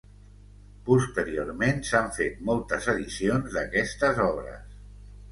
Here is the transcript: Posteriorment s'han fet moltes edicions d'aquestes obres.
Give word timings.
Posteriorment 0.85 1.83
s'han 1.89 2.09
fet 2.15 2.39
moltes 2.47 2.87
edicions 2.93 3.57
d'aquestes 3.59 4.23
obres. 4.25 4.73